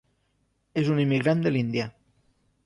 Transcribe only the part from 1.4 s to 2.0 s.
de l'Índia.